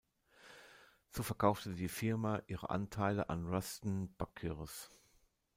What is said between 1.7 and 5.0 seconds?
die Firma ihre Anteile an Ruston-Bucyrus.